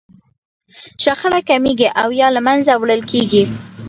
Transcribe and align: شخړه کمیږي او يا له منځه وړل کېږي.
شخړه 1.03 1.39
کمیږي 1.49 1.87
او 2.01 2.09
يا 2.21 2.27
له 2.35 2.41
منځه 2.47 2.71
وړل 2.81 3.01
کېږي. 3.11 3.43